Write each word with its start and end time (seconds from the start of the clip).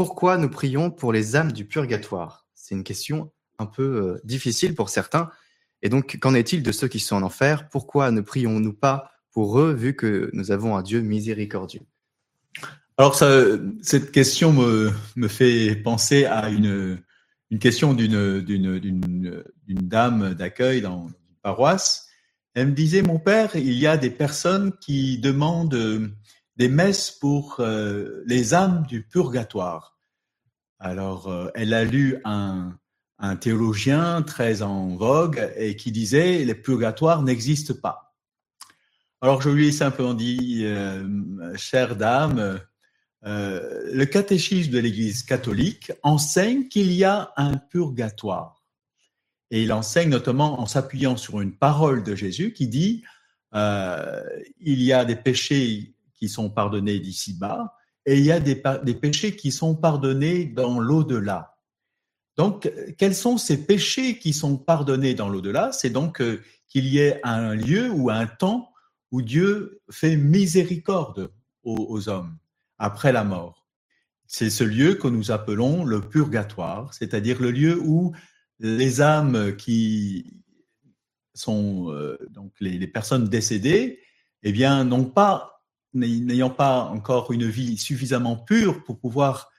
pourquoi 0.00 0.38
nous 0.38 0.48
prions 0.48 0.90
pour 0.90 1.12
les 1.12 1.36
âmes 1.36 1.52
du 1.52 1.66
purgatoire? 1.66 2.46
C'est 2.54 2.74
une 2.74 2.84
question 2.84 3.32
un 3.58 3.66
peu 3.66 3.82
euh, 3.82 4.20
difficile 4.24 4.74
pour 4.74 4.88
certains. 4.88 5.28
Et 5.82 5.90
donc, 5.90 6.16
qu'en 6.18 6.32
est-il 6.32 6.62
de 6.62 6.72
ceux 6.72 6.88
qui 6.88 7.00
sont 7.00 7.16
en 7.16 7.22
enfer? 7.22 7.68
Pourquoi 7.68 8.10
ne 8.10 8.22
prions-nous 8.22 8.72
pas 8.72 9.10
pour 9.30 9.60
eux, 9.60 9.74
vu 9.74 9.94
que 9.94 10.30
nous 10.32 10.52
avons 10.52 10.74
un 10.74 10.80
Dieu 10.80 11.02
miséricordieux? 11.02 11.82
Alors, 12.96 13.14
cette 13.14 14.10
question 14.10 14.54
me, 14.54 14.90
me, 15.16 15.28
fait 15.28 15.76
penser 15.76 16.24
à 16.24 16.48
une, 16.48 16.98
une 17.50 17.58
question 17.58 17.92
d'une 17.92 19.28
dame 19.68 20.32
d'accueil 20.32 20.80
dans 20.80 21.08
une 21.08 21.36
paroisse. 21.42 22.08
Elle 22.54 22.68
me 22.68 22.72
disait, 22.72 23.02
mon 23.02 23.18
père, 23.18 23.54
il 23.54 23.74
y 23.74 23.86
a 23.86 23.98
des 23.98 24.08
personnes 24.08 24.72
qui 24.80 25.18
demandent 25.18 26.10
des 26.60 26.68
messes 26.68 27.10
pour 27.10 27.56
euh, 27.60 28.22
les 28.26 28.52
âmes 28.52 28.84
du 28.86 29.02
purgatoire. 29.02 29.98
Alors, 30.78 31.28
euh, 31.28 31.48
elle 31.54 31.72
a 31.72 31.84
lu 31.84 32.18
un, 32.26 32.76
un, 33.18 33.36
théologien 33.36 34.20
très 34.20 34.60
en 34.60 34.94
vogue 34.94 35.50
et 35.56 35.74
qui 35.74 35.90
disait 35.90 36.44
les 36.44 36.54
purgatoires 36.54 37.22
n'existent 37.22 37.72
pas. 37.80 38.14
Alors, 39.22 39.40
je 39.40 39.48
lui 39.48 39.68
ai 39.68 39.72
simplement 39.72 40.12
dit, 40.12 40.64
euh, 40.66 41.56
chère 41.56 41.96
dame, 41.96 42.60
le 43.22 44.04
catéchisme 44.04 44.70
de 44.70 44.78
l'Église 44.80 45.22
catholique 45.22 45.92
enseigne 46.02 46.68
qu'il 46.68 46.92
y 46.92 47.04
a 47.04 47.32
un 47.38 47.56
purgatoire. 47.56 48.66
Et 49.50 49.62
il 49.62 49.72
enseigne 49.72 50.10
notamment 50.10 50.60
en 50.60 50.66
s'appuyant 50.66 51.16
sur 51.16 51.40
une 51.40 51.56
parole 51.56 52.02
de 52.02 52.14
Jésus 52.14 52.52
qui 52.52 52.68
dit, 52.68 53.02
il 53.54 54.82
y 54.82 54.92
a 54.92 55.06
des 55.06 55.16
péchés 55.16 55.94
qui 56.20 56.28
sont 56.28 56.50
pardonnés 56.50 57.00
d'ici-bas, 57.00 57.74
et 58.06 58.18
il 58.18 58.24
y 58.24 58.32
a 58.32 58.40
des, 58.40 58.54
péchés 58.94 59.36
qui 59.36 59.50
sont 59.52 59.74
pardonnés 59.74 60.44
dans 60.44 60.80
l'au-delà. 60.80 61.56
Donc, 62.36 62.72
quels 62.96 63.14
sont 63.14 63.36
ces 63.36 63.66
péchés 63.66 64.18
qui 64.18 64.32
sont 64.32 64.56
pardonnés 64.56 65.14
dans 65.14 65.28
l'au-delà? 65.28 65.72
C'est 65.72 65.90
donc 65.90 66.20
euh, 66.20 66.42
qu'il 66.68 66.86
y 66.86 66.98
ait 66.98 67.20
un 67.24 67.54
lieu 67.54 67.90
ou 67.90 68.10
un 68.10 68.26
temps 68.26 68.72
où 69.10 69.20
Dieu 69.20 69.82
fait 69.90 70.16
miséricorde 70.16 71.32
aux, 71.62 72.08
hommes 72.08 72.38
après 72.78 73.12
la 73.12 73.24
mort. 73.24 73.66
C'est 74.26 74.48
ce 74.48 74.64
lieu 74.64 74.94
que 74.94 75.08
nous 75.08 75.30
appelons 75.30 75.84
le 75.84 76.00
purgatoire, 76.00 76.94
c'est-à-dire 76.94 77.42
le 77.42 77.50
lieu 77.50 77.78
où 77.84 78.14
les 78.60 79.02
âmes 79.02 79.56
qui 79.56 80.40
sont 81.34 81.90
euh, 81.90 82.16
donc 82.30 82.52
les, 82.60 82.78
les, 82.78 82.86
personnes 82.86 83.28
décédées, 83.28 84.00
eh 84.42 84.52
bien, 84.52 84.84
n'ont 84.84 85.04
pas 85.04 85.59
n'ayant 85.94 86.50
pas 86.50 86.84
encore 86.84 87.32
une 87.32 87.48
vie 87.48 87.76
suffisamment 87.76 88.36
pure 88.36 88.84
pour 88.84 88.98
pouvoir 88.98 89.50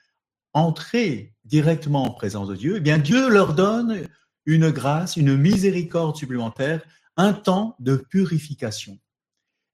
entrer 0.54 1.34
directement 1.44 2.04
en 2.04 2.10
présence 2.10 2.48
de 2.48 2.56
Dieu, 2.56 2.76
eh 2.76 2.80
bien 2.80 2.98
Dieu 2.98 3.28
leur 3.28 3.54
donne 3.54 4.06
une 4.46 4.70
grâce, 4.70 5.16
une 5.16 5.36
miséricorde 5.36 6.16
supplémentaire, 6.16 6.82
un 7.16 7.32
temps 7.32 7.76
de 7.78 7.96
purification. 7.96 8.98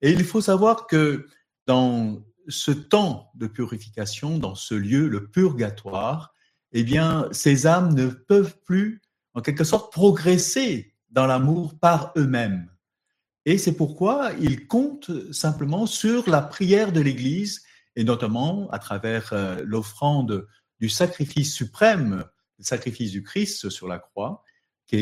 Et 0.02 0.10
il 0.10 0.24
faut 0.24 0.40
savoir 0.40 0.86
que 0.86 1.26
dans 1.66 2.22
ce 2.48 2.70
temps 2.70 3.30
de 3.34 3.46
purification, 3.46 4.38
dans 4.38 4.54
ce 4.54 4.74
lieu, 4.74 5.08
le 5.08 5.28
purgatoire, 5.28 6.32
eh 6.72 6.82
bien, 6.82 7.28
ces 7.32 7.66
âmes 7.66 7.94
ne 7.94 8.08
peuvent 8.08 8.58
plus, 8.64 9.00
en 9.34 9.40
quelque 9.40 9.64
sorte, 9.64 9.92
progresser 9.92 10.94
dans 11.10 11.26
l'amour 11.26 11.78
par 11.78 12.12
eux-mêmes. 12.16 12.68
Et 13.48 13.56
c'est 13.56 13.72
pourquoi 13.72 14.32
il 14.38 14.66
compte 14.66 15.32
simplement 15.32 15.86
sur 15.86 16.28
la 16.28 16.42
prière 16.42 16.92
de 16.92 17.00
l'Église, 17.00 17.62
et 17.96 18.04
notamment 18.04 18.68
à 18.72 18.78
travers 18.78 19.32
euh, 19.32 19.62
l'offrande 19.64 20.46
du 20.80 20.90
sacrifice 20.90 21.54
suprême, 21.54 22.26
le 22.58 22.64
sacrifice 22.64 23.10
du 23.10 23.22
Christ 23.22 23.70
sur 23.70 23.88
la 23.88 24.00
croix, 24.00 24.44
qui 24.86 24.96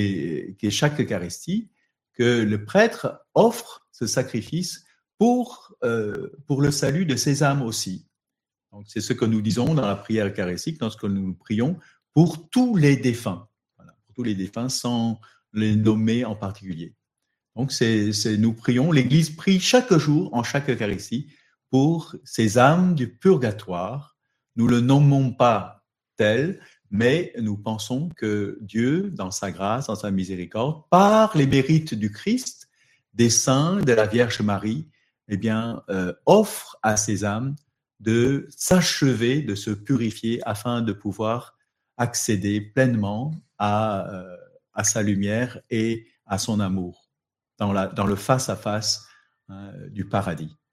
est, 0.62 0.70
chaque 0.70 1.00
Eucharistie, 1.00 1.72
que 2.12 2.42
le 2.44 2.64
prêtre 2.64 3.20
offre 3.34 3.88
ce 3.90 4.06
sacrifice 4.06 4.84
pour, 5.18 5.74
euh, 5.82 6.30
le 6.48 6.70
salut 6.70 7.04
de 7.04 7.16
ses 7.16 7.42
âmes 7.42 7.62
aussi. 7.62 8.06
C'est 8.86 9.00
ce 9.00 9.12
que 9.12 9.24
nous 9.24 9.42
disons 9.42 9.74
dans 9.74 9.88
la 9.88 9.96
prière 9.96 10.28
eucharistique, 10.28 10.80
lorsque 10.80 11.02
nous 11.02 11.34
prions 11.34 11.80
pour 12.14 12.48
tous 12.48 12.76
les 12.76 12.96
défunts, 12.96 13.48
pour 13.76 14.14
tous 14.14 14.22
les 14.22 14.36
défunts 14.36 14.68
sans 14.68 15.18
les 15.52 15.74
nommer 15.74 16.24
en 16.24 16.36
particulier. 16.36 16.94
Donc, 17.56 17.72
nous 18.38 18.52
prions, 18.52 18.92
l'Église 18.92 19.30
prie 19.30 19.58
chaque 19.60 19.92
jour, 19.94 20.28
en 20.34 20.42
chaque 20.42 20.68
Eucharistie, 20.68 21.28
pour 21.70 22.14
ces 22.22 22.58
âmes 22.58 22.94
du 22.94 23.08
purgatoire. 23.08 24.16
Nous 24.56 24.68
le 24.68 24.80
nommons 24.80 25.32
pas 25.32 25.82
tel, 26.16 26.60
mais 26.90 27.32
nous 27.40 27.56
pensons 27.56 28.10
que 28.14 28.58
Dieu, 28.60 29.10
dans 29.10 29.30
sa 29.30 29.50
grâce, 29.50 29.86
dans 29.86 29.96
sa 29.96 30.10
miséricorde, 30.10 30.82
par 30.90 31.34
les 31.34 31.46
mérites 31.46 31.94
du 31.94 32.12
Christ, 32.12 32.68
des 33.14 33.30
saints, 33.30 33.76
de 33.76 33.92
la 33.92 34.06
Vierge 34.06 34.42
Marie, 34.42 34.88
eh 35.28 35.38
bien, 35.38 35.82
euh, 35.88 36.12
offre 36.26 36.76
à 36.82 36.98
ces 36.98 37.24
âmes 37.24 37.56
de 38.00 38.46
s'achever, 38.54 39.40
de 39.40 39.54
se 39.54 39.70
purifier 39.70 40.46
afin 40.46 40.82
de 40.82 40.92
pouvoir 40.92 41.56
accéder 41.96 42.60
pleinement 42.60 43.34
à, 43.56 44.10
euh, 44.10 44.36
à 44.74 44.84
sa 44.84 45.02
lumière 45.02 45.58
et 45.70 46.06
à 46.26 46.36
son 46.36 46.60
amour 46.60 47.05
dans, 47.58 47.72
le 47.72 48.16
face-à-face 48.16 49.06
-face, 49.06 49.50
euh, 49.50 49.88
du 49.90 50.08
paradis. 50.08 50.56